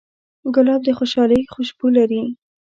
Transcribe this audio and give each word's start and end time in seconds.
ګلاب 0.55 0.81
د 0.85 0.89
خوشحالۍ 0.97 1.41
خوشبو 1.53 1.87
لري. 1.97 2.21